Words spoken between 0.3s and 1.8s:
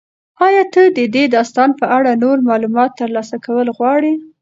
ایا ته د دې داستان